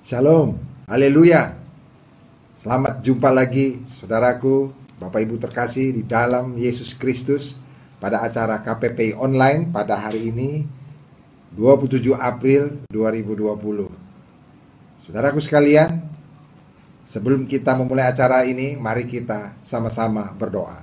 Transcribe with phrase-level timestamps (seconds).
[0.00, 0.56] Shalom,
[0.88, 1.60] haleluya.
[2.56, 7.52] Selamat jumpa lagi, saudaraku, Bapak Ibu terkasih di dalam Yesus Kristus
[8.00, 10.64] pada acara KPP online pada hari ini
[11.52, 15.04] 27 April 2020.
[15.04, 16.00] Saudaraku sekalian,
[17.04, 20.80] sebelum kita memulai acara ini, mari kita sama-sama berdoa.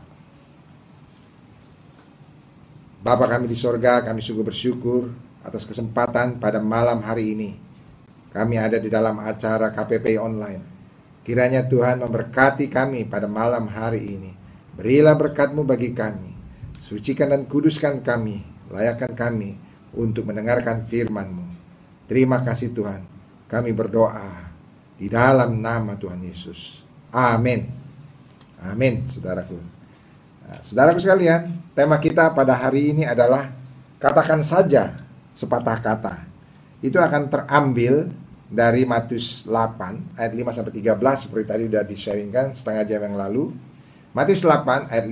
[3.02, 5.10] Bapa kami di sorga, kami sungguh bersyukur
[5.42, 7.67] atas kesempatan pada malam hari ini.
[8.38, 10.62] Kami ada di dalam acara KPP online.
[11.26, 14.30] Kiranya Tuhan memberkati kami pada malam hari ini.
[14.78, 16.38] Berilah berkatmu bagi kami.
[16.78, 18.46] Sucikan dan kuduskan kami.
[18.70, 19.58] Layakkan kami
[19.98, 21.50] untuk mendengarkan firman-Mu.
[22.06, 23.02] Terima kasih Tuhan.
[23.50, 24.54] Kami berdoa
[25.02, 26.86] di dalam nama Tuhan Yesus.
[27.10, 27.66] Amin.
[28.62, 29.58] Amin, saudaraku.
[30.46, 33.50] Nah, saudaraku sekalian, tema kita pada hari ini adalah
[33.98, 34.94] katakan saja
[35.34, 36.16] sepatah kata.
[36.86, 42.84] Itu akan terambil dari Matius 8 ayat 5 sampai 13 seperti tadi sudah di-sharingkan setengah
[42.88, 43.52] jam yang lalu.
[44.16, 45.12] Matius 8 ayat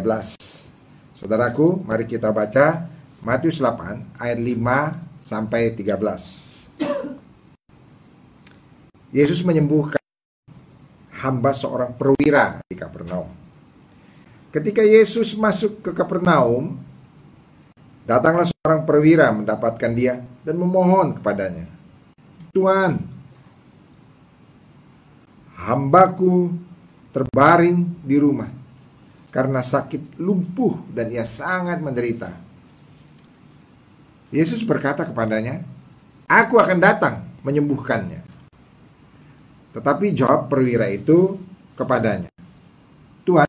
[0.00, 1.18] 13.
[1.18, 2.86] Saudaraku, mari kita baca
[3.24, 6.84] Matius 8 ayat 5 sampai 13.
[9.10, 9.98] Yesus menyembuhkan
[11.20, 13.28] hamba seorang perwira di Kapernaum.
[14.54, 16.78] Ketika Yesus masuk ke Kapernaum,
[18.10, 21.70] Datanglah seorang perwira mendapatkan dia dan memohon kepadanya.
[22.60, 23.00] Tuhan,
[25.56, 26.52] hambaku
[27.08, 28.52] terbaring di rumah
[29.32, 32.36] karena sakit lumpuh dan ia sangat menderita.
[34.28, 35.64] Yesus berkata kepadanya,
[36.28, 38.28] Aku akan datang menyembuhkannya.
[39.72, 41.40] Tetapi jawab perwira itu
[41.80, 42.28] kepadanya,
[43.24, 43.48] Tuhan,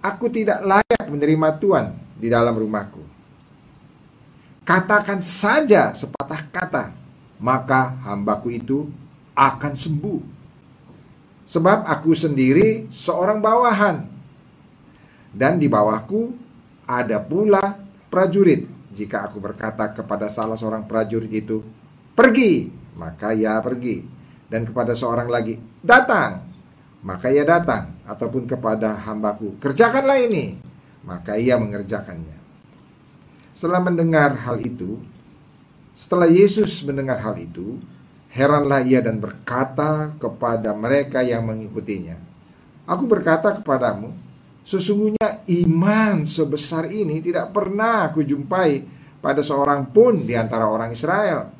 [0.00, 3.04] aku tidak layak menerima Tuhan di dalam rumahku.
[4.64, 7.01] Katakan saja sepatah kata,
[7.42, 8.86] maka hambaku itu
[9.34, 10.20] akan sembuh.
[11.42, 14.06] Sebab aku sendiri seorang bawahan,
[15.34, 16.32] dan di bawahku
[16.86, 18.70] ada pula prajurit.
[18.94, 21.64] Jika aku berkata kepada salah seorang prajurit itu,
[22.14, 24.06] "Pergi," maka ia pergi,
[24.46, 26.46] dan kepada seorang lagi, "Datang,"
[27.02, 30.60] maka ia datang, ataupun kepada hambaku, "Kerjakanlah ini,"
[31.02, 32.38] maka ia mengerjakannya.
[33.50, 35.00] Setelah mendengar hal itu,
[35.92, 37.78] setelah Yesus mendengar hal itu,
[38.32, 42.16] heranlah ia dan berkata kepada mereka yang mengikutinya,
[42.88, 44.10] Aku berkata kepadamu,
[44.66, 48.82] sesungguhnya iman sebesar ini tidak pernah aku jumpai
[49.22, 51.54] pada seorang pun di antara orang Israel.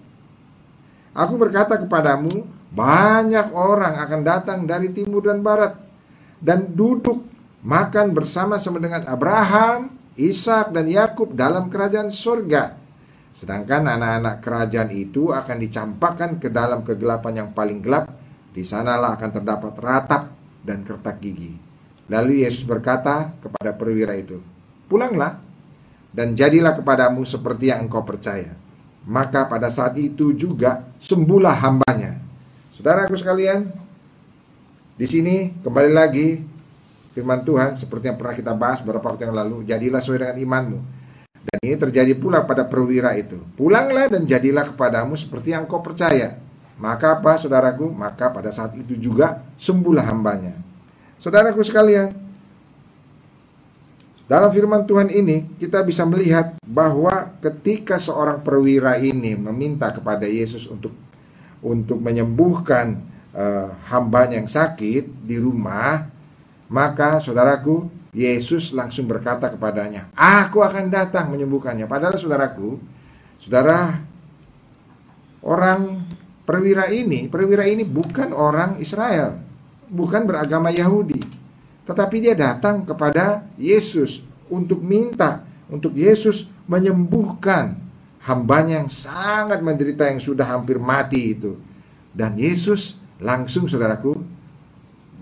[1.14, 5.76] Aku berkata kepadamu, banyak orang akan datang dari timur dan barat
[6.42, 7.22] dan duduk
[7.62, 12.81] makan bersama-sama dengan Abraham, Ishak dan Yakub dalam kerajaan surga.
[13.32, 18.12] Sedangkan anak-anak kerajaan itu akan dicampakkan ke dalam kegelapan yang paling gelap.
[18.52, 20.28] Di sanalah akan terdapat ratap
[20.60, 21.56] dan kertak gigi.
[22.12, 24.44] Lalu Yesus berkata kepada perwira itu,
[24.84, 25.40] Pulanglah
[26.12, 28.52] dan jadilah kepadamu seperti yang engkau percaya.
[29.08, 32.20] Maka pada saat itu juga sembuhlah hambanya.
[32.76, 33.72] Saudaraku sekalian,
[34.94, 36.38] di sini kembali lagi
[37.16, 40.78] firman Tuhan seperti yang pernah kita bahas beberapa waktu yang lalu, jadilah sesuai dengan imanmu.
[41.42, 43.38] Dan ini terjadi pula pada perwira itu.
[43.58, 46.38] Pulanglah dan jadilah kepadamu seperti yang kau percaya.
[46.78, 47.90] Maka apa saudaraku?
[47.90, 50.54] Maka pada saat itu juga sembuhlah hambanya.
[51.18, 52.14] Saudaraku sekalian,
[54.26, 60.66] dalam firman Tuhan ini kita bisa melihat bahwa ketika seorang perwira ini meminta kepada Yesus
[60.66, 60.94] untuk
[61.62, 62.98] untuk menyembuhkan
[63.36, 66.10] uh, hambanya yang sakit di rumah,
[66.66, 72.76] maka saudaraku, Yesus langsung berkata kepadanya, "Aku akan datang menyembuhkannya." Padahal saudaraku,
[73.40, 74.04] saudara
[75.40, 76.04] orang
[76.44, 79.40] perwira ini, perwira ini bukan orang Israel,
[79.88, 81.24] bukan beragama Yahudi.
[81.88, 84.20] Tetapi dia datang kepada Yesus
[84.52, 85.42] untuk minta
[85.72, 87.80] untuk Yesus menyembuhkan
[88.22, 91.56] hambanya yang sangat menderita yang sudah hampir mati itu.
[92.12, 94.12] Dan Yesus langsung saudaraku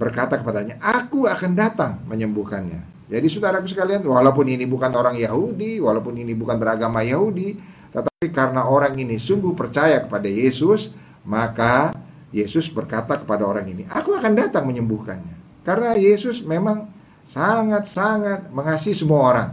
[0.00, 6.17] berkata kepadanya, "Aku akan datang menyembuhkannya." Jadi saudaraku sekalian, walaupun ini bukan orang Yahudi, walaupun
[6.17, 7.61] ini bukan beragama Yahudi,
[7.93, 10.94] tetapi karena orang ini sungguh percaya kepada Yesus,
[11.29, 11.93] maka
[12.32, 15.37] Yesus berkata kepada orang ini, "Aku akan datang menyembuhkannya."
[15.67, 16.88] Karena Yesus memang
[17.26, 19.50] sangat-sangat mengasihi semua orang.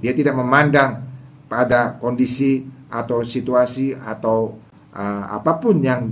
[0.00, 1.04] Dia tidak memandang
[1.50, 4.56] pada kondisi atau situasi atau
[4.94, 6.10] uh, apa pun yang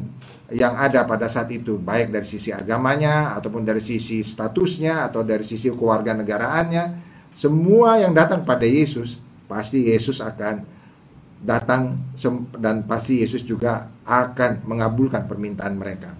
[0.54, 5.42] yang ada pada saat itu baik dari sisi agamanya ataupun dari sisi statusnya atau dari
[5.42, 6.84] sisi kewarganegaraannya
[7.34, 9.18] semua yang datang pada Yesus
[9.50, 10.62] pasti Yesus akan
[11.42, 11.98] datang
[12.56, 16.14] dan pasti Yesus juga akan mengabulkan permintaan mereka.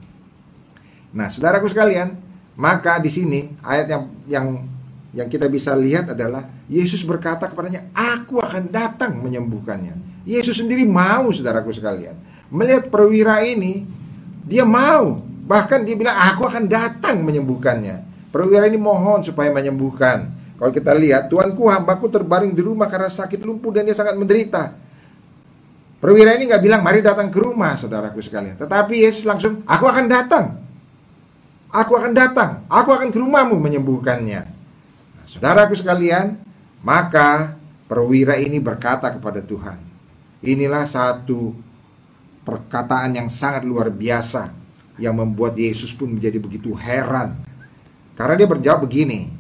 [1.15, 2.19] Nah, saudaraku sekalian,
[2.59, 4.47] maka di sini ayat yang yang
[5.15, 11.31] yang kita bisa lihat adalah Yesus berkata kepadanya, "Aku akan datang menyembuhkannya." Yesus sendiri mau,
[11.31, 12.19] saudaraku sekalian.
[12.51, 13.87] Melihat perwira ini,
[14.45, 15.21] dia mau.
[15.45, 20.33] Bahkan dia bilang, "Aku akan datang menyembuhkannya." Perwira ini mohon supaya menyembuhkan.
[20.59, 24.75] Kalau kita lihat, Tuanku hambaku terbaring di rumah karena sakit lumpuh dan dia sangat menderita.
[26.03, 28.59] Perwira ini nggak bilang, mari datang ke rumah, saudaraku sekalian.
[28.61, 30.45] Tetapi Yesus langsung, aku akan datang.
[31.75, 34.43] Aku akan datang, aku akan ke rumahmu menyembuhkannya.
[35.17, 36.39] Nah, saudaraku sekalian,
[36.87, 37.59] maka
[37.91, 39.81] perwira ini berkata kepada Tuhan,
[40.45, 41.51] inilah satu
[42.45, 44.53] perkataan yang sangat luar biasa
[45.01, 47.41] yang membuat Yesus pun menjadi begitu heran.
[48.15, 49.33] Karena dia berjawab begini,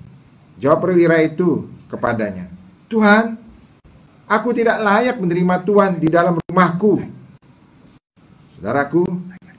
[0.58, 2.50] jawab perwira itu kepadanya,
[2.90, 3.38] Tuhan,
[4.26, 7.06] aku tidak layak menerima Tuhan di dalam rumahku.
[8.58, 9.06] Saudaraku,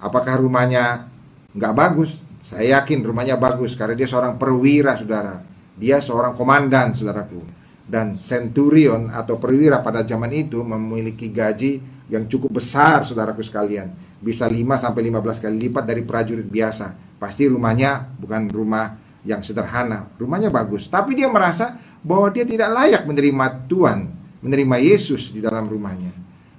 [0.01, 1.07] apakah rumahnya
[1.55, 2.19] nggak bagus?
[2.45, 5.41] Saya yakin rumahnya bagus karena dia seorang perwira, saudara.
[5.79, 7.54] Dia seorang komandan, saudaraku.
[7.85, 11.79] Dan centurion atau perwira pada zaman itu memiliki gaji
[12.09, 13.93] yang cukup besar, saudaraku sekalian.
[14.17, 17.17] Bisa 5 sampai 15 kali lipat dari prajurit biasa.
[17.21, 20.89] Pasti rumahnya bukan rumah yang sederhana, rumahnya bagus.
[20.89, 23.99] Tapi dia merasa bahwa dia tidak layak menerima Tuhan,
[24.41, 26.13] menerima Yesus di dalam rumahnya.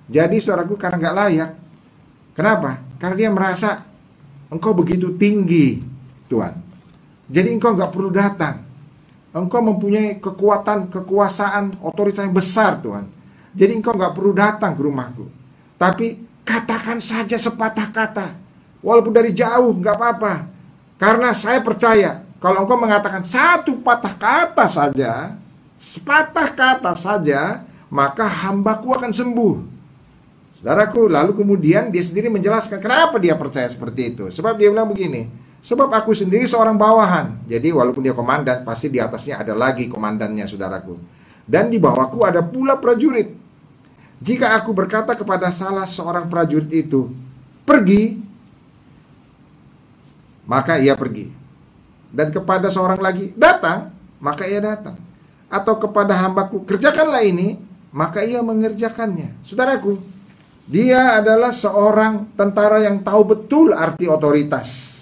[0.07, 1.51] Jadi saudaraku karena nggak layak.
[2.39, 2.79] Kenapa?
[2.99, 3.87] Karena dia merasa
[4.47, 5.83] Engkau begitu tinggi,
[6.31, 6.55] Tuhan.
[7.27, 8.63] Jadi engkau nggak perlu datang.
[9.37, 13.05] Engkau mempunyai kekuatan, kekuasaan, otoritas yang besar, Tuhan.
[13.53, 15.29] Jadi engkau nggak perlu datang ke rumahku.
[15.77, 18.33] Tapi katakan saja sepatah kata.
[18.81, 20.49] Walaupun dari jauh, nggak apa-apa.
[20.97, 25.37] Karena saya percaya, kalau engkau mengatakan satu patah kata saja,
[25.77, 27.61] sepatah kata saja,
[27.93, 29.57] maka hambaku akan sembuh.
[30.57, 34.25] Saudaraku, lalu kemudian dia sendiri menjelaskan kenapa dia percaya seperti itu.
[34.33, 35.29] Sebab dia bilang begini,
[35.67, 37.43] sebab aku sendiri seorang bawahan.
[37.51, 40.95] Jadi walaupun dia komandan, pasti di atasnya ada lagi komandannya, saudaraku.
[41.43, 43.35] Dan di bawahku ada pula prajurit.
[44.23, 47.11] Jika aku berkata kepada salah seorang prajurit itu,
[47.67, 48.15] pergi,
[50.47, 51.35] maka ia pergi.
[52.15, 53.91] Dan kepada seorang lagi, datang,
[54.23, 54.95] maka ia datang.
[55.51, 57.59] Atau kepada hambaku, kerjakanlah ini,
[57.91, 59.35] maka ia mengerjakannya.
[59.43, 59.99] Saudaraku,
[60.71, 64.96] dia adalah seorang tentara yang tahu betul arti otoritas.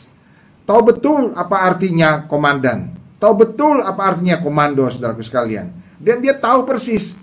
[0.65, 2.97] Tahu betul apa artinya komandan.
[3.21, 5.73] Tahu betul apa artinya komando, saudaraku sekalian.
[6.01, 7.17] Dan dia tahu persis.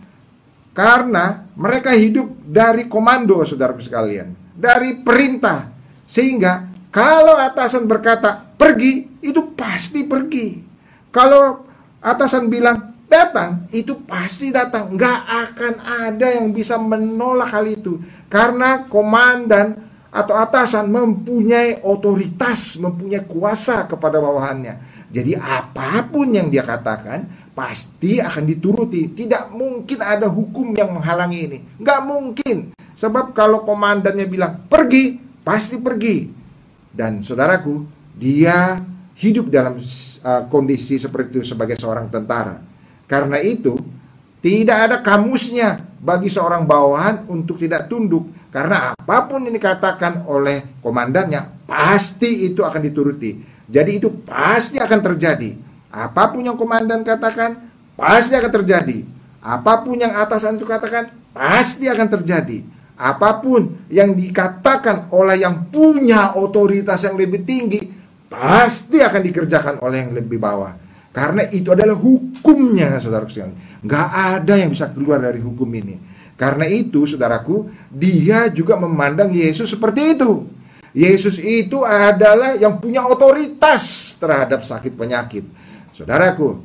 [0.72, 4.34] Karena mereka hidup dari komando, saudaraku sekalian.
[4.54, 5.70] Dari perintah.
[6.06, 10.62] Sehingga kalau atasan berkata pergi, itu pasti pergi.
[11.14, 11.66] Kalau
[12.02, 14.96] atasan bilang datang, itu pasti datang.
[14.96, 15.74] Nggak akan
[16.08, 18.00] ada yang bisa menolak hal itu.
[18.32, 25.08] Karena komandan atau atasan mempunyai otoritas, mempunyai kuasa kepada bawahannya.
[25.12, 29.12] Jadi apa pun yang dia katakan, pasti akan dituruti.
[29.12, 31.60] Tidak mungkin ada hukum yang menghalangi ini.
[31.80, 32.58] Nggak mungkin.
[32.92, 36.28] Sebab kalau komandannya bilang, pergi, pasti pergi.
[36.92, 37.84] Dan saudaraku,
[38.16, 38.80] dia
[39.16, 42.72] hidup dalam uh, kondisi seperti itu sebagai seorang tentara
[43.12, 43.76] karena itu,
[44.42, 48.26] tidak ada kamusnya bagi seorang bawahan untuk tidak tunduk.
[48.50, 53.38] Karena apa pun yang dikatakan oleh komandannya, pasti itu akan dituruti.
[53.70, 55.56] Jadi itu pasti akan terjadi.
[55.94, 59.06] Apa pun yang komandan katakan, pasti akan terjadi.
[59.40, 62.66] Apa pun yang atasan itu katakan, pasti akan terjadi.
[62.98, 67.82] Apa pun yang dikatakan oleh yang punya otoritas yang lebih tinggi,
[68.26, 70.81] pasti akan dikerjakan oleh yang lebih bawah.
[71.12, 73.84] Karena itu adalah hukumnya, saudara sekalian.
[73.84, 76.00] Nggak ada yang bisa keluar dari hukum ini.
[76.40, 80.48] Karena itu, saudaraku, dia juga memandang Yesus seperti itu.
[80.92, 85.44] Yesus itu adalah yang punya otoritas terhadap sakit penyakit.
[85.96, 86.64] Saudaraku,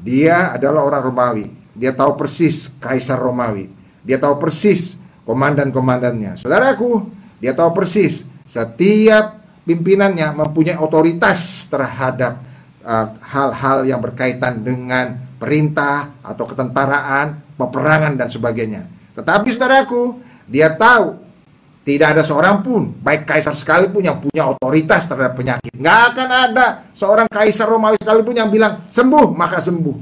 [0.00, 1.46] dia adalah orang Romawi.
[1.72, 3.72] Dia tahu persis kaisar Romawi.
[4.04, 6.44] Dia tahu persis komandan-komandannya.
[6.44, 7.08] Saudaraku,
[7.40, 12.51] dia tahu persis setiap pimpinannya mempunyai otoritas terhadap
[12.82, 18.90] Uh, hal-hal uh, yang berkaitan dengan perintah atau ketentaraan, peperangan dan sebagainya.
[19.14, 20.18] Tetapi saudaraku,
[20.50, 21.22] dia tahu
[21.82, 25.74] tidak ada seorang pun, baik kaisar sekalipun yang punya otoritas terhadap penyakit.
[25.74, 29.96] Nggak akan ada seorang kaisar Romawi sekalipun yang bilang sembuh maka sembuh.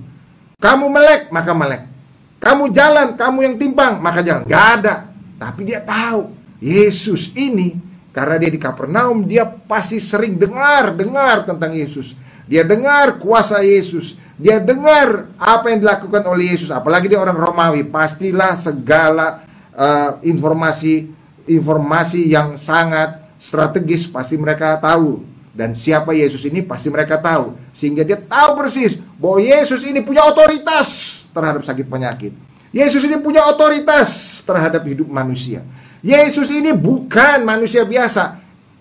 [0.60, 1.82] Kamu melek maka melek.
[2.36, 4.44] Kamu jalan, kamu yang timpang maka jalan.
[4.44, 5.08] Nggak ada.
[5.40, 6.28] Tapi dia tahu
[6.60, 7.80] Yesus ini
[8.12, 12.12] karena dia di Kapernaum dia pasti sering dengar dengar tentang Yesus.
[12.46, 14.16] Dia dengar kuasa Yesus.
[14.40, 16.72] Dia dengar apa yang dilakukan oleh Yesus.
[16.72, 17.84] Apalagi dia orang Romawi.
[17.88, 19.44] Pastilah segala
[19.76, 21.12] uh, informasi
[21.50, 28.06] informasi yang sangat strategis pasti mereka tahu dan siapa Yesus ini pasti mereka tahu sehingga
[28.06, 30.88] dia tahu persis bahwa Yesus ini punya otoritas
[31.34, 32.32] terhadap sakit penyakit.
[32.70, 35.66] Yesus ini punya otoritas terhadap hidup manusia.
[36.00, 38.38] Yesus ini bukan manusia biasa.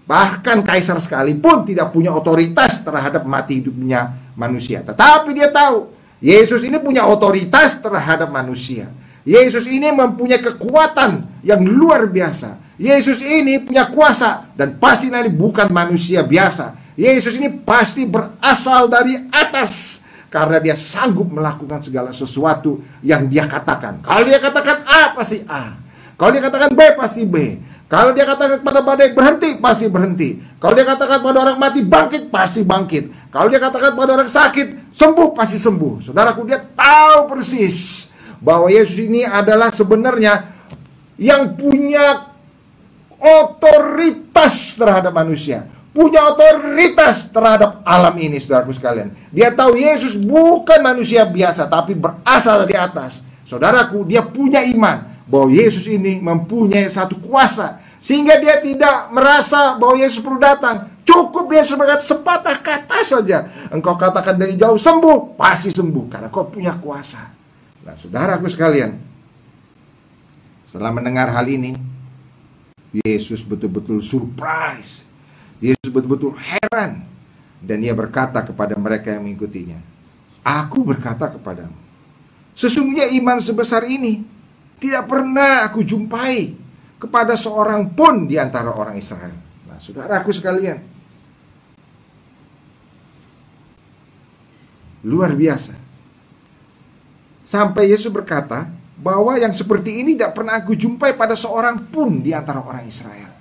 [0.09, 4.81] Bahkan kaisar sekalipun tidak punya otoritas terhadap mati hidupnya manusia.
[4.81, 5.85] Tetapi dia tahu
[6.17, 8.89] Yesus ini punya otoritas terhadap manusia.
[9.21, 12.57] Yesus ini mempunyai kekuatan yang luar biasa.
[12.81, 16.73] Yesus ini punya kuasa dan pasti nanti bukan manusia biasa.
[16.97, 20.01] Yesus ini pasti berasal dari atas
[20.33, 24.01] karena dia sanggup melakukan segala sesuatu yang dia katakan.
[24.01, 25.77] Kalau dia katakan A pasti A.
[26.17, 27.61] Kalau dia katakan B pasti B.
[27.89, 30.37] Kalau dia katakan kepada badai berhenti, pasti berhenti.
[30.61, 33.33] Kalau dia katakan pada orang mati bangkit, pasti bangkit.
[33.33, 36.05] Kalau dia katakan pada orang sakit sembuh, pasti sembuh.
[36.05, 38.05] Saudaraku, dia tahu persis
[38.37, 40.53] bahwa Yesus ini adalah sebenarnya
[41.17, 42.29] yang punya
[43.17, 49.09] otoritas terhadap manusia punya otoritas terhadap alam ini saudaraku sekalian.
[49.33, 53.25] Dia tahu Yesus bukan manusia biasa tapi berasal dari atas.
[53.49, 60.01] Saudaraku, dia punya iman bahwa Yesus ini mempunyai satu kuasa sehingga dia tidak merasa bahwa
[60.01, 60.89] Yesus perlu datang.
[61.05, 63.49] Cukup dia sebagai sepatah kata saja.
[63.73, 67.33] Engkau katakan dari jauh sembuh, pasti sembuh karena kau punya kuasa.
[67.81, 68.93] Nah, saudaraku sekalian,
[70.61, 71.73] setelah mendengar hal ini,
[72.93, 75.09] Yesus betul-betul surprise
[75.59, 77.03] Yesus betul-betul heran
[77.59, 79.79] dan ia berkata kepada mereka yang mengikutinya,
[80.39, 81.75] Aku berkata kepadamu,
[82.55, 84.23] sesungguhnya iman sebesar ini
[84.79, 86.55] tidak pernah aku jumpai
[86.99, 89.35] kepada seorang pun di antara orang Israel.
[89.67, 90.79] Nah, saudaraku sekalian,
[95.03, 95.75] luar biasa.
[97.43, 98.67] Sampai Yesus berkata
[98.99, 103.31] bahwa yang seperti ini tidak pernah aku jumpai pada seorang pun di antara orang Israel.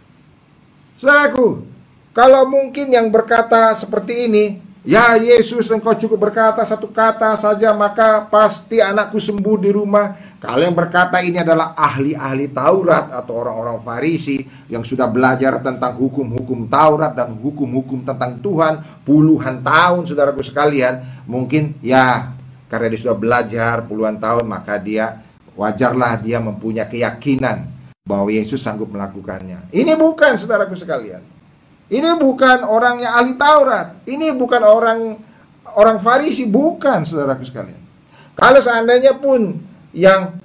[0.99, 1.67] Saudaraku,
[2.15, 4.45] kalau mungkin yang berkata seperti ini,
[4.87, 10.15] ya Yesus engkau cukup berkata satu kata saja maka pasti anakku sembuh di rumah.
[10.39, 14.39] Kalau yang berkata ini adalah ahli-ahli Taurat atau orang-orang Farisi
[14.71, 21.75] yang sudah belajar tentang hukum-hukum Taurat dan hukum-hukum tentang Tuhan puluhan tahun saudaraku sekalian, mungkin
[21.83, 22.35] ya
[22.71, 25.25] karena dia sudah belajar puluhan tahun maka dia
[25.59, 27.67] wajarlah dia mempunyai keyakinan
[28.07, 29.69] bahwa Yesus sanggup melakukannya.
[29.75, 31.38] Ini bukan saudaraku sekalian.
[31.89, 34.05] Ini bukan orang yang ahli Taurat.
[34.05, 35.01] Ini bukan orang
[35.73, 37.81] orang Farisi, bukan saudaraku sekalian.
[38.37, 39.57] Kalau seandainya pun
[39.97, 40.37] yang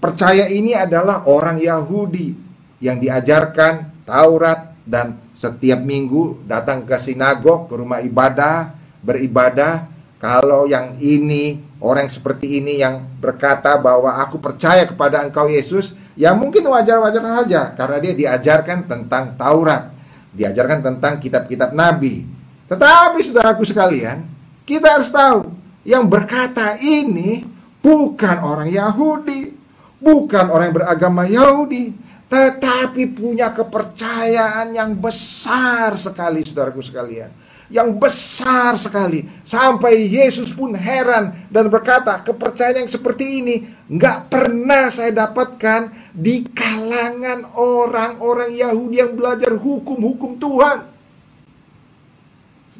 [0.00, 2.32] percaya ini adalah orang Yahudi
[2.80, 8.72] yang diajarkan Taurat dan setiap minggu datang ke sinagog, ke rumah ibadah,
[9.04, 9.92] beribadah.
[10.18, 16.34] Kalau yang ini orang seperti ini yang berkata bahwa aku percaya kepada engkau Yesus, ya
[16.34, 19.97] mungkin wajar-wajar saja karena dia diajarkan tentang Taurat
[20.38, 22.22] diajarkan tentang kitab-kitab nabi.
[22.70, 24.22] Tetapi saudaraku sekalian,
[24.62, 25.50] kita harus tahu
[25.82, 27.42] yang berkata ini
[27.82, 29.50] bukan orang Yahudi,
[29.98, 31.90] bukan orang yang beragama Yahudi,
[32.28, 37.32] tetapi punya kepercayaan yang besar sekali saudaraku sekalian
[37.68, 43.56] yang besar sekali sampai Yesus pun heran dan berkata kepercayaan yang seperti ini
[43.92, 50.78] nggak pernah saya dapatkan di kalangan orang-orang Yahudi yang belajar hukum-hukum Tuhan.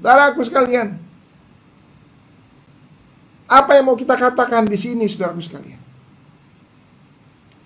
[0.00, 0.97] Saudaraku sekalian,
[3.45, 5.88] apa yang mau kita katakan di sini, saudaraku sekalian?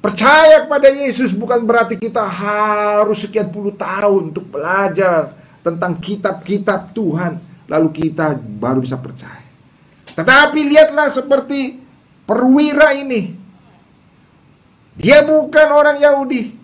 [0.02, 7.38] Percaya kepada Yesus bukan berarti kita harus sekian puluh tahun untuk belajar tentang kitab-kitab Tuhan,
[7.70, 9.46] lalu kita baru bisa percaya.
[10.18, 11.78] Tetapi lihatlah seperti
[12.26, 13.38] perwira ini.
[14.98, 16.58] Dia bukan orang Yahudi.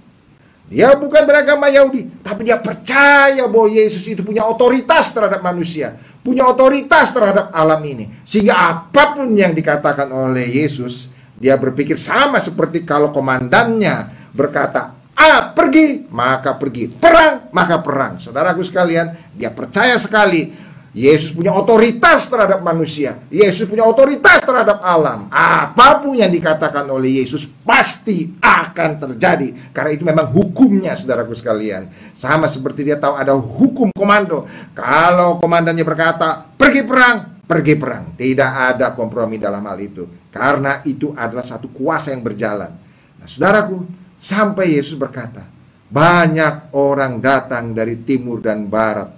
[0.68, 6.44] Dia bukan beragama Yahudi, tapi dia percaya bahwa Yesus itu punya otoritas terhadap manusia, punya
[6.44, 8.12] otoritas terhadap alam ini.
[8.20, 15.50] Sehingga apa pun yang dikatakan oleh Yesus, dia berpikir sama seperti kalau komandannya berkata, A
[15.50, 16.86] pergi, maka pergi.
[16.86, 18.22] Perang, maka perang.
[18.22, 20.54] Saudaraku sekalian, dia percaya sekali
[20.98, 23.22] Yesus punya otoritas terhadap manusia.
[23.30, 25.30] Yesus punya otoritas terhadap alam.
[25.30, 29.70] Apa pun yang dikatakan oleh Yesus pasti akan terjadi.
[29.70, 31.86] Karena itu memang hukumnya saudaraku sekalian.
[32.14, 34.42] Sama seperti dia tahu ada hukum komando.
[34.74, 38.12] Kalau komandannya berkata, pergi perang, pergi perang.
[38.12, 40.28] Tidak ada kompromi dalam hal itu.
[40.28, 42.70] Karena itu adalah satu kuasa yang berjalan.
[43.18, 45.46] Nah saudaraku, Sampai Yesus berkata,
[45.88, 49.14] banyak orang datang dari timur dan barat.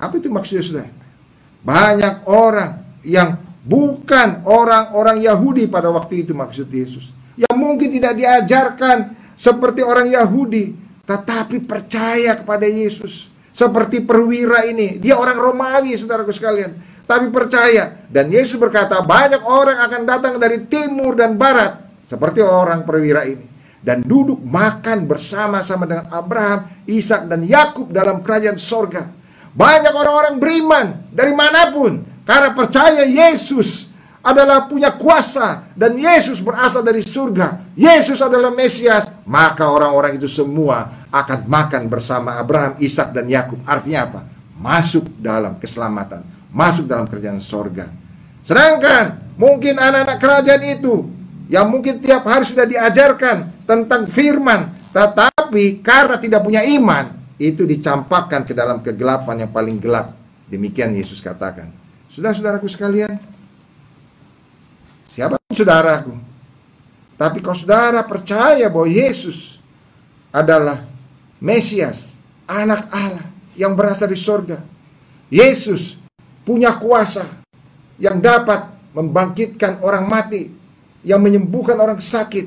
[0.00, 0.88] Apa itu maksudnya sudah?
[1.60, 7.12] Banyak orang yang bukan orang-orang Yahudi pada waktu itu maksud Yesus.
[7.36, 10.72] yang mungkin tidak diajarkan seperti orang Yahudi,
[11.04, 13.28] tetapi percaya kepada Yesus.
[13.52, 18.04] Seperti perwira ini, dia orang Romawi, saudaraku sekalian, tapi percaya.
[18.10, 23.46] Dan Yesus berkata, banyak orang akan datang dari timur dan barat, seperti orang perwira ini.
[23.80, 29.06] Dan duduk makan bersama-sama dengan Abraham, Ishak dan Yakub dalam kerajaan sorga.
[29.54, 33.88] Banyak orang-orang beriman dari mana pun, karena percaya Yesus
[34.26, 37.78] adalah punya kuasa dan Yesus berasal dari surga.
[37.78, 43.62] Yesus adalah Mesias, maka orang-orang itu semua akan makan bersama Abraham, Ishak dan Yakub.
[43.62, 44.20] Artinya apa?
[44.58, 47.92] Masuk dalam keselamatan, masuk dalam kerjaan sorga.
[48.40, 51.04] Sedangkan mungkin anak-anak kerajaan itu
[51.52, 58.48] yang mungkin tiap hari sudah diajarkan tentang firman, tetapi karena tidak punya iman, itu dicampakkan
[58.48, 60.16] ke dalam kegelapan yang paling gelap.
[60.48, 61.68] Demikian Yesus katakan.
[62.08, 63.20] Sudah saudaraku sekalian,
[65.16, 66.12] Siapa saudaraku.
[67.16, 69.56] Tapi kalau saudara percaya bahwa Yesus
[70.28, 70.84] adalah
[71.40, 73.24] Mesias, anak Allah
[73.56, 74.60] yang berasal dari sorga.
[75.32, 75.96] Yesus
[76.46, 77.26] punya kuasa
[77.98, 80.54] yang dapat membangkitkan orang mati,
[81.02, 82.46] yang menyembuhkan orang sakit,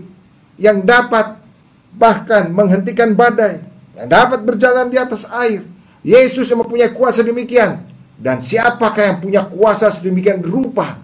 [0.55, 1.35] yang dapat
[1.93, 3.59] bahkan menghentikan badai,
[3.99, 5.67] yang dapat berjalan di atas air.
[5.99, 7.83] Yesus yang mempunyai kuasa demikian.
[8.19, 10.99] Dan siapakah yang punya kuasa sedemikian rupa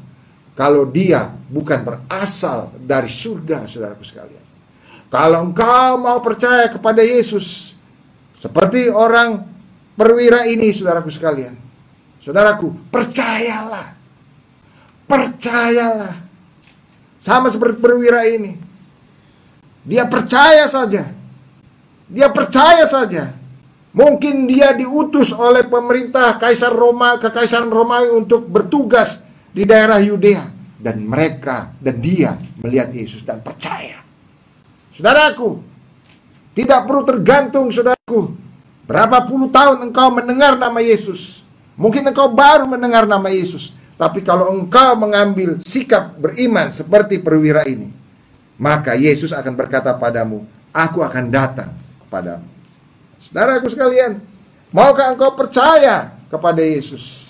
[0.52, 4.44] kalau dia bukan berasal dari surga, saudaraku sekalian.
[5.08, 7.76] Kalau engkau mau percaya kepada Yesus,
[8.36, 9.48] seperti orang
[9.96, 11.65] perwira ini, saudaraku sekalian.
[12.26, 13.94] Saudaraku, percayalah.
[15.06, 16.26] Percayalah.
[17.22, 18.58] Sama seperti perwira ini.
[19.86, 21.14] Dia percaya saja.
[22.10, 23.38] Dia percaya saja.
[23.94, 29.22] Mungkin dia diutus oleh pemerintah Kaisar Roma, kekaisaran Romawi untuk bertugas
[29.54, 30.52] di daerah Yudea
[30.82, 34.02] dan mereka dan dia melihat Yesus dan percaya.
[34.92, 35.62] Saudaraku,
[36.58, 38.34] tidak perlu tergantung saudaraku.
[38.84, 41.45] Berapa puluh tahun engkau mendengar nama Yesus.
[41.76, 43.76] Mungkin engkau baru mendengar nama Yesus.
[43.96, 47.92] Tapi kalau engkau mengambil sikap beriman seperti perwira ini.
[48.56, 51.72] Maka Yesus akan berkata padamu, aku akan datang
[52.08, 52.48] kepadamu.
[53.20, 54.24] Saudaraku sekalian,
[54.72, 57.28] maukah engkau percaya kepada Yesus?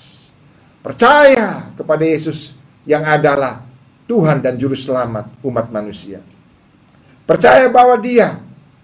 [0.86, 2.54] Percaya kepada Yesus
[2.86, 3.66] yang adalah
[4.06, 6.22] Tuhan dan Juru Selamat umat manusia.
[7.26, 8.38] Percaya bahwa dia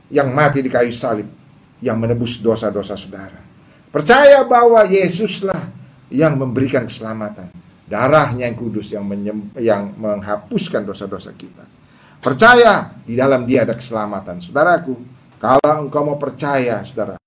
[0.10, 1.30] yang mati di kayu salib,
[1.78, 3.51] yang menebus dosa-dosa saudara.
[3.92, 5.68] Percaya bahwa Yesuslah
[6.08, 7.52] yang memberikan keselamatan.
[7.92, 11.68] Darahnya yang kudus yang, menyem, yang menghapuskan dosa-dosa kita.
[12.24, 14.40] Percaya di dalam dia ada keselamatan.
[14.40, 14.96] Saudaraku,
[15.36, 17.20] kalau engkau mau percaya, saudara,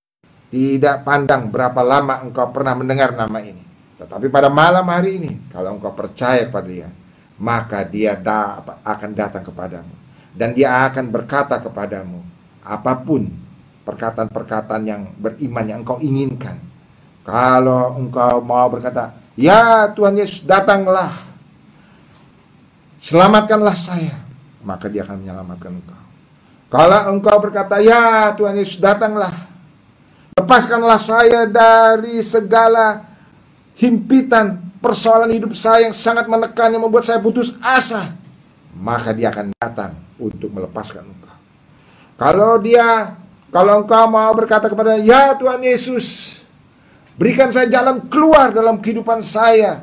[0.49, 3.61] tidak pandang berapa lama engkau pernah mendengar nama ini.
[4.01, 6.89] Tetapi pada malam hari ini, kalau engkau percaya kepada dia,
[7.37, 9.93] maka dia da akan datang kepadamu.
[10.33, 12.25] Dan dia akan berkata kepadamu,
[12.65, 13.44] apa pun
[13.85, 16.57] perkataan-perkataan yang beriman yang engkau inginkan.
[17.21, 21.13] Kalau engkau mau berkata, ya Tuhan Yesus datanglah,
[22.97, 24.17] selamatkanlah saya,
[24.65, 26.01] maka dia akan menyelamatkan engkau.
[26.69, 29.31] Kalau engkau berkata, ya Tuhan Yesus datanglah,
[30.37, 33.05] lepaskanlah saya dari segala
[33.77, 38.13] himpitan persoalan hidup saya yang sangat menekan yang membuat saya putus asa,
[38.77, 41.37] maka dia akan datang untuk melepaskan engkau.
[42.15, 43.17] Kalau dia,
[43.55, 46.43] kalau engkau mau berkata kepada ya Tuhan Yesus,
[47.15, 49.79] berikan saya jalan keluar dalam kehidupan saya,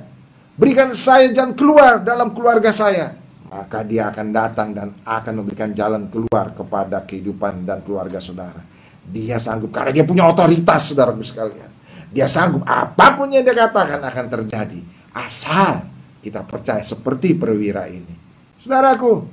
[0.60, 3.16] berikan saya jalan keluar dalam keluarga saya,
[3.48, 8.60] maka dia akan datang dan akan memberikan jalan keluar kepada kehidupan dan keluarga saudara.
[9.08, 11.72] Dia sanggup karena dia punya otoritas saudaraku sekalian.
[12.12, 14.84] Dia sanggup apa pun yang dia katakan akan terjadi.
[15.16, 15.88] Asal
[16.20, 18.20] kita percaya seperti perwira ini.
[18.60, 19.24] Saudaraku,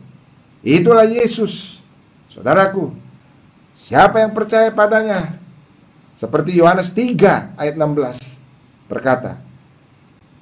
[0.63, 1.84] itulah Yesus.
[2.32, 3.08] Saudaraku,
[3.79, 5.39] siapa yang percaya padanya?
[6.11, 9.39] Seperti Yohanes 3 ayat 16 berkata,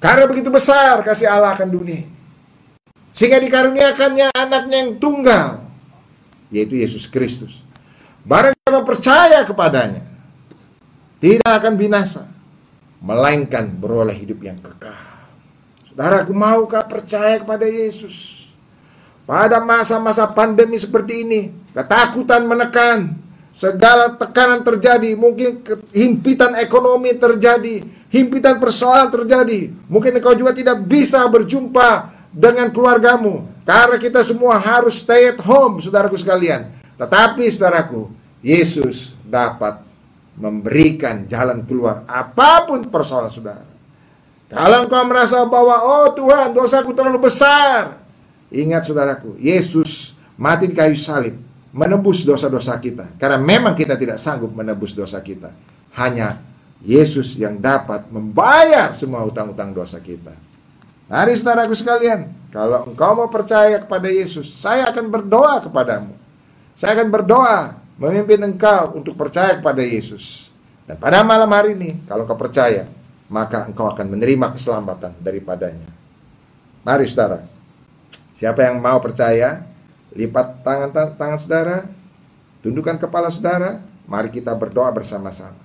[0.02, 2.02] Karena begitu besar kasih Allah akan dunia,
[3.14, 5.62] sehingga dikaruniakannya anaknya yang tunggal,
[6.50, 7.62] yaitu Yesus Kristus.
[8.26, 10.02] Barang siapa percaya kepadanya,
[11.22, 12.26] tidak akan binasa,
[12.98, 14.98] melainkan beroleh hidup yang kekal.
[15.90, 18.46] Saudaraku, maukah percaya kepada Yesus?
[19.26, 21.40] Pada masa-masa pandemi seperti ini,
[21.74, 23.18] ketakutan menekan,
[23.58, 29.74] segala tekanan terjadi, mungkin himpitan ekonomi terjadi, himpitan persoalan terjadi.
[29.90, 35.82] Mungkin engkau juga tidak bisa berjumpa dengan keluargamu karena kita semua harus stay at home,
[35.82, 36.70] saudaraku sekalian.
[36.94, 38.14] Tetapi saudaraku,
[38.46, 39.82] Yesus dapat
[40.38, 43.66] memberikan jalan keluar apa pun persoalan saudara.
[44.48, 48.00] Kalau engkau merasa bahwa oh Tuhan dosaku terlalu besar,
[48.54, 51.36] ingat saudaraku, Yesus mati di kayu salib,
[51.72, 53.16] menebus dosa-dosa kita.
[53.20, 55.52] Karena memang kita tidak sanggup menebus dosa kita.
[55.96, 56.40] Hanya
[56.80, 60.32] Yesus yang dapat membayar semua utang-utang dosa kita.
[61.08, 66.12] Mari saudaraku sekalian, kalau engkau mau percaya kepada Yesus, saya akan berdoa kepadamu.
[66.76, 70.52] Saya akan berdoa memimpin engkau untuk percaya kepada Yesus.
[70.88, 72.88] Dan pada malam hari ini, kalau kau percaya,
[73.28, 75.88] maka engkau akan menerima keselamatan daripadanya.
[76.80, 77.44] Mari saudara,
[78.32, 79.67] siapa yang mau percaya,
[80.16, 81.76] lipat tangan tangan saudara,
[82.64, 85.60] tundukkan kepala saudara, mari kita berdoa bersama-sama.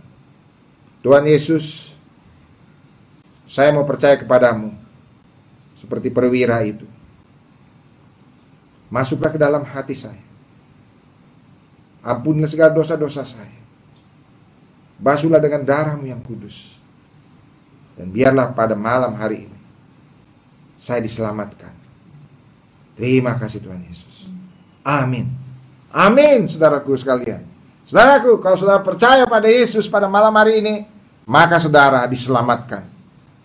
[1.03, 1.95] Tuhan Yesus,
[3.47, 4.71] saya mau percaya kepadamu,
[5.75, 6.87] seperti perwira itu.
[8.87, 10.21] Masuklah ke dalam hati saya.
[12.03, 13.57] Ampunilah segala dosa-dosa saya.
[15.01, 16.77] Basuhlah dengan darahmu yang kudus.
[17.97, 19.59] Dan biarlah pada malam hari ini
[20.77, 21.73] saya diselamatkan.
[22.99, 24.12] Terima kasih Tuhan Yesus.
[24.83, 25.31] Amin.
[25.89, 27.47] Amin, saudaraku sekalian.
[27.87, 30.83] Saudaraku, kalau saudara percaya pada Yesus pada malam hari ini,
[31.23, 32.83] maka saudara diselamatkan.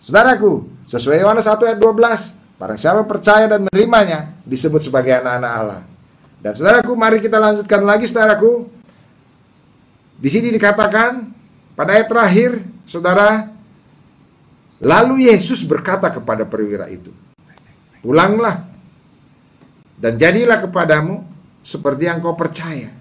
[0.03, 5.81] Saudaraku, sesuai Yohanes 1 ayat 12, barang siapa percaya dan menerimanya disebut sebagai anak-anak Allah.
[6.41, 8.67] Dan saudaraku, mari kita lanjutkan lagi saudaraku.
[10.19, 11.29] Di sini dikatakan
[11.77, 13.47] pada ayat terakhir, saudara,
[14.81, 17.13] lalu Yesus berkata kepada perwira itu,
[18.03, 18.65] "Pulanglah
[19.99, 21.28] dan jadilah kepadamu
[21.61, 22.99] seperti yang kau percaya."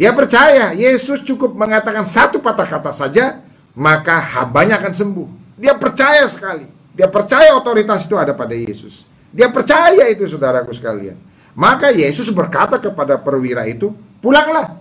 [0.00, 3.44] Dia percaya Yesus cukup mengatakan satu patah kata saja,
[3.76, 5.28] maka hambanya akan sembuh.
[5.60, 6.64] Dia percaya sekali.
[6.96, 9.04] Dia percaya otoritas itu ada pada Yesus.
[9.28, 11.20] Dia percaya itu saudaraku sekalian.
[11.52, 13.92] Maka Yesus berkata kepada perwira itu,
[14.24, 14.80] pulanglah.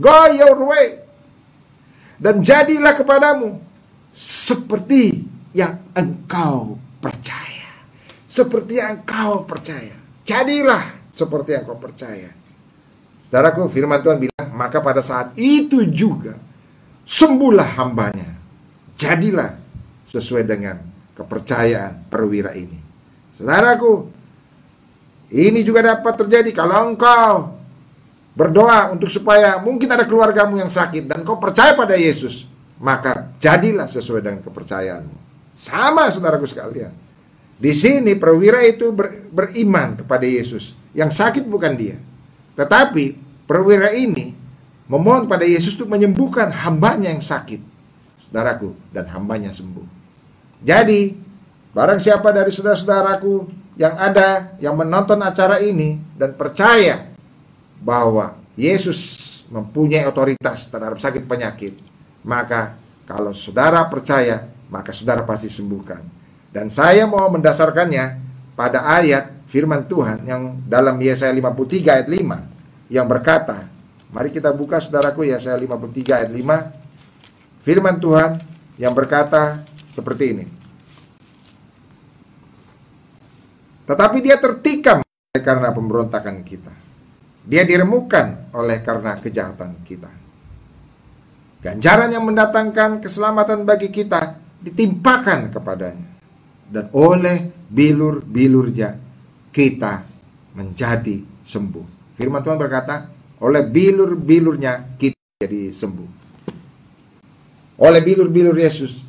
[0.00, 1.04] Go your way.
[2.16, 3.60] Dan jadilah kepadamu
[4.14, 7.70] seperti yang engkau percaya.
[8.24, 10.03] Seperti yang engkau percaya.
[10.24, 12.32] Jadilah seperti yang engkau percaya.
[13.28, 16.40] Saudaraku, firman Tuhan bilang, maka pada saat itu juga
[17.04, 18.32] sembuhlah hambanya.
[18.96, 19.52] Jadilah
[20.08, 20.80] sesuai dengan
[21.12, 22.80] kepercayaan perwira ini.
[23.36, 23.92] Saudaraku,
[25.34, 27.58] ini juga dapat terjadi kalau engkau
[28.34, 32.46] berdoa untuk supaya mungkin ada keluargamu yang sakit dan kau percaya pada Yesus,
[32.80, 35.16] maka jadilah sesuai dengan kepercayaanmu.
[35.54, 37.03] Sama saudaraku sekalian.
[37.54, 40.74] Di sini perwira itu ber, beriman kepada Yesus.
[40.94, 41.96] Yang sakit bukan dia.
[42.54, 43.04] Tetapi
[43.46, 44.34] perwira ini
[44.90, 47.62] memohon pada Yesus untuk menyembuhkan hambanya yang sakit.
[48.26, 49.86] Saudaraku, dan hambanya sembuh.
[50.64, 51.14] Jadi,
[51.70, 53.34] barang siapa dari saudara-saudaraku
[53.78, 57.10] yang ada yang menonton acara ini dan percaya
[57.82, 58.98] bahwa Yesus
[59.50, 61.74] mempunyai otoritas terhadap sakit penyakit,
[62.22, 66.23] maka kalau saudara percaya, maka saudara pasti sembuhkan.
[66.54, 68.22] Dan saya mau mendasarkannya
[68.54, 73.66] pada ayat firman Tuhan yang dalam Yesaya 53 ayat 5 yang berkata,
[74.14, 77.66] mari kita buka saudaraku Yesaya 53 ayat 5.
[77.66, 78.38] Firman Tuhan
[78.78, 80.46] yang berkata seperti ini.
[83.90, 85.02] Tetapi dia tertikam
[85.34, 86.70] karena pemberontakan kita.
[87.44, 90.08] Dia diremukkan oleh karena kejahatan kita.
[91.66, 96.13] Ganjaran yang mendatangkan keselamatan bagi kita ditimpakan kepadanya.
[96.68, 98.96] Dan oleh bilur-bilurnya
[99.54, 100.04] kita
[100.54, 102.16] menjadi sembuh.
[102.16, 103.10] Firman Tuhan berkata,
[103.42, 106.08] oleh bilur-bilurnya kita jadi sembuh.
[107.82, 109.02] Oleh bilur-bilur Yesus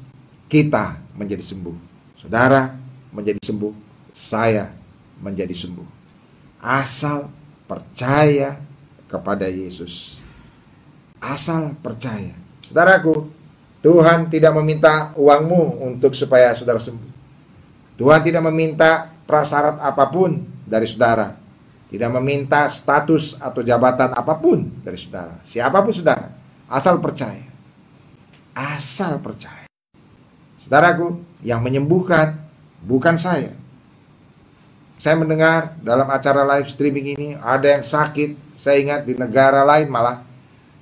[0.50, 1.78] kita menjadi sembuh.
[2.18, 2.74] Saudara
[3.13, 3.74] menjadi sembuh
[4.12, 4.74] saya
[5.22, 5.88] menjadi sembuh.
[6.60, 7.30] Asal
[7.70, 8.58] percaya
[9.06, 10.20] kepada Yesus.
[11.22, 12.34] Asal percaya.
[12.65, 13.30] Saudaraku,
[13.86, 17.14] Tuhan tidak meminta uangmu untuk supaya saudara sembuh.
[17.95, 21.36] Tuhan tidak meminta prasyarat apa pun dari saudara.
[21.86, 25.39] Tidak meminta status atau jabatan apa pun dari saudara.
[25.47, 26.27] Siapa pun saudara.
[26.67, 27.45] Asal percaya.
[28.51, 29.69] Asal percaya.
[30.65, 32.41] Saudaraku, yang menyembuhkan
[32.81, 33.53] bukan saya,
[34.95, 39.91] saya mendengar dalam acara live streaming ini ada yang sakit, saya ingat di negara lain
[39.91, 40.25] malah,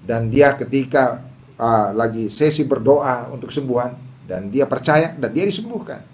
[0.06, 1.20] dan dia ketika
[1.60, 6.13] uh, lagi sesi berdoa untuk kesembuhan, dan dia percaya dan dia disembuhkan.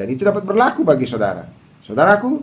[0.00, 1.44] Dan itu dapat berlaku bagi saudara.
[1.84, 2.40] Saudaraku,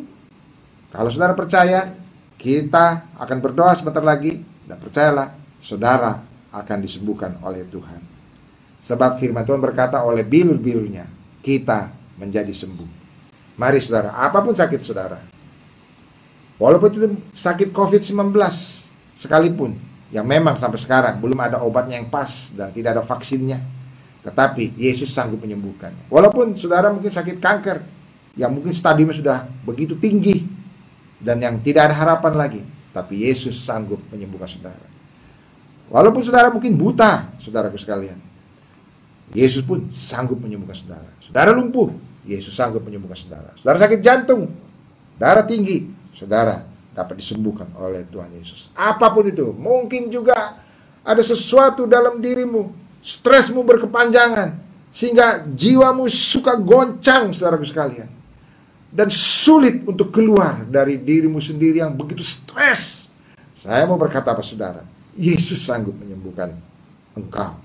[0.94, 1.90] kalau saudara percaya,
[2.38, 6.22] kita akan berdoa sebentar lagi, dan percayalah, saudara
[6.54, 7.98] akan disembuhkan oleh Tuhan.
[8.78, 11.10] Sebab firman Tuhan berkata oleh bilur-bilurnya,
[11.42, 11.90] kita
[12.22, 12.90] menjadi sembuh.
[13.58, 15.18] Mari saudara, apa pun sakit saudara.
[16.62, 18.38] Walaupun itu sakit COVID-19
[19.18, 19.74] sekalipun,
[20.14, 23.77] yang memang sampai sekarang belum ada obatnya yang pas dan tidak ada vaksinnya.
[24.28, 26.12] Tetapi Yesus sanggup menyembuhkannya.
[26.12, 27.80] Walaupun saudara mungkin sakit kanker,
[28.36, 30.44] yang mungkin stadiumnya sudah begitu tinggi,
[31.18, 32.62] dan yang tidak ada harapan lagi.
[32.92, 34.88] Tapi Yesus sanggup menyembuhkan saudara.
[35.88, 38.20] Walaupun saudara mungkin buta, saudaraku sekalian.
[39.32, 41.10] Yesus pun sanggup menyembuhkan saudara.
[41.24, 41.96] Saudara lumpuh,
[42.28, 43.56] Yesus sanggup menyembuhkan saudara.
[43.56, 44.52] Saudara sakit jantung,
[45.16, 48.74] darah tinggi, saudara dapat disembuhkan oleh Tuhan Yesus.
[48.74, 50.60] Apa pun itu, mungkin juga
[51.06, 54.58] ada sesuatu dalam dirimu, stresmu berkepanjangan,
[54.92, 58.10] sehingga jiwamu suka goncang, saudaraku sekalian.
[58.88, 63.12] Dan sulit untuk keluar dari dirimu sendiri yang begitu stres.
[63.54, 64.82] Saya mau berkata apa saudara?
[65.18, 66.56] Yesus sanggup menyembuhkan
[67.18, 67.58] engkau.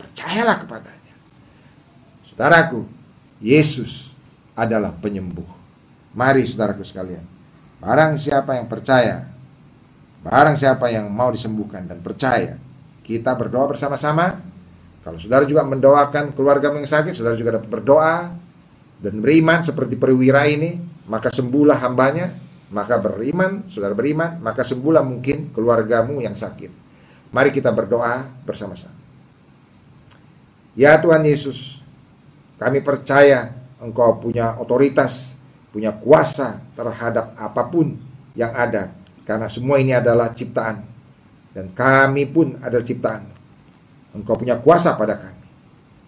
[0.00, 1.14] Percayalah kepadanya.
[2.32, 2.88] Saudaraku,
[3.44, 4.10] Yesus
[4.56, 5.46] adalah penyembuh.
[6.16, 7.22] Mari saudaraku sekalian.
[7.80, 9.30] Barang siapa yang percaya,
[10.24, 12.60] barang siapa yang mau disembuhkan dan percaya,
[13.04, 14.49] kita berdoa bersama-sama
[15.10, 18.30] kalau saudara juga mendoakan keluarga yang sakit, saudara juga dapat berdoa
[19.02, 20.78] dan beriman seperti perwira ini,
[21.10, 22.30] maka sembuhlah hambanya,
[22.70, 26.70] maka beriman, saudara beriman, maka sembuhlah mungkin keluargamu yang sakit.
[27.34, 28.94] Mari kita berdoa bersama-sama.
[30.78, 31.82] Ya Tuhan Yesus,
[32.62, 33.50] kami percaya
[33.82, 35.34] Engkau punya otoritas,
[35.74, 37.98] punya kuasa terhadap apa pun
[38.38, 38.94] yang ada,
[39.26, 40.86] karena semua ini adalah ciptaan,
[41.50, 43.39] dan kami pun adalah ciptaan.
[44.14, 45.46] Engkau punya kuasa pada kami.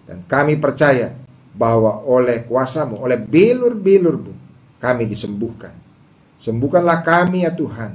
[0.06, 1.14] Dan kami percaya
[1.54, 4.34] bahwa oleh kuasamu, oleh bilur-bilurmu,
[4.82, 5.76] kami disembuhkan.
[6.42, 7.94] Sembuhkanlah kami ya Tuhan.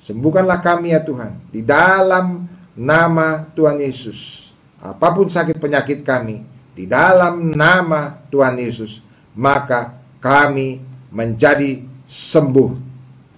[0.00, 1.52] Sembuhkanlah kami ya Tuhan.
[1.52, 4.48] Di dalam nama Tuhan Yesus.
[4.78, 6.46] Apa pun sakit penyakit kami,
[6.78, 9.02] di dalam nama Tuhan Yesus,
[9.34, 10.78] maka kami
[11.10, 12.70] menjadi sembuh.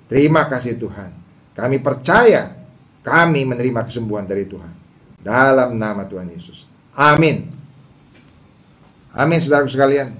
[0.07, 1.11] Terima kasih Tuhan.
[1.57, 2.53] Kami percaya
[3.01, 4.80] kami menerima kesembuhan dari Tuhan.
[5.21, 6.65] Dalam nama Tuhan Yesus.
[6.97, 7.53] Amin.
[9.13, 10.17] Amin saudara sekalian.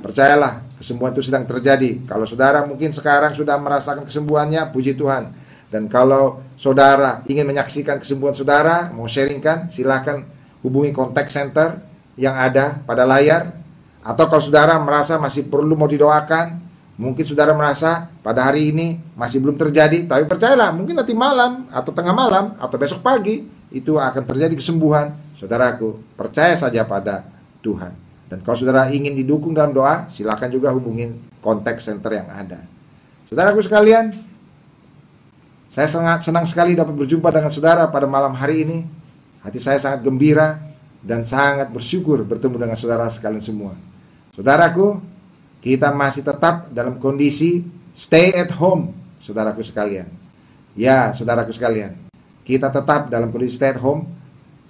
[0.00, 2.00] Percayalah kesembuhan itu sedang terjadi.
[2.06, 5.34] Kalau saudara mungkin sekarang sudah merasakan kesembuhannya, puji Tuhan.
[5.70, 10.26] Dan kalau saudara ingin menyaksikan kesembuhan saudara, mau sharingkan, silakan
[10.64, 11.82] hubungi kontak center
[12.14, 13.54] yang ada pada layar.
[14.00, 16.56] Atau kalau saudara merasa masih perlu mau didoakan,
[16.96, 21.92] mungkin saudara merasa pada hari ini masih belum terjadi, tapi percayalah, mungkin nanti malam atau
[21.92, 25.14] tengah malam atau besok pagi itu akan terjadi kesembuhan.
[25.38, 27.24] Saudaraku, percaya saja pada
[27.64, 27.96] Tuhan.
[28.30, 32.62] Dan kalau saudara ingin didukung dalam doa, silakan juga hubungin kontak center yang ada.
[33.26, 34.14] Saudaraku sekalian,
[35.70, 38.78] saya sangat senang sekali dapat berjumpa dengan saudara pada malam hari ini.
[39.40, 40.60] Hati saya sangat gembira
[41.00, 43.72] dan sangat bersyukur bertemu dengan saudara sekalian semua.
[44.36, 45.00] Saudaraku,
[45.62, 47.64] kita masih tetap dalam kondisi
[47.96, 50.10] stay at home, saudaraku sekalian.
[50.74, 52.09] Ya, saudaraku sekalian.
[52.50, 54.10] Kita tetap dalam kondisi stay at home.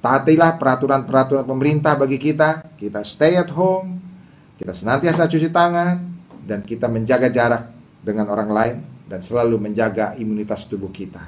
[0.05, 2.77] Taatilah peraturan-peraturan pemerintah bagi kita.
[2.77, 3.97] Kita stay at home.
[4.61, 5.97] Kita senantiasa cuci tangan.
[6.45, 7.73] Dan kita menjaga jarak
[8.05, 8.77] dengan orang lain.
[9.09, 11.25] Dan selalu menjaga imunitas tubuh kita.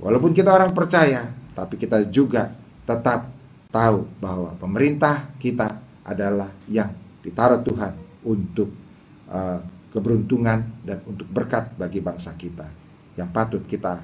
[0.00, 1.28] Walaupun kita orang percaya.
[1.52, 2.48] Tapi kita juga
[2.88, 3.28] tetap
[3.68, 7.92] tahu bahwa pemerintah kita adalah yang ditaruh Tuhan
[8.24, 8.72] untuk
[9.28, 9.60] uh,
[9.92, 12.72] keberuntungan dan untuk berkat bagi bangsa kita
[13.20, 14.00] yang patut kita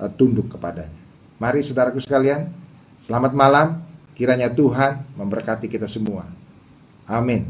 [0.00, 1.09] uh, tunduk kepadanya.
[1.40, 2.52] Mari saudaraku sekalian,
[3.00, 3.80] selamat malam.
[4.12, 6.28] Kiranya Tuhan memberkati kita semua.
[7.08, 7.48] Amin.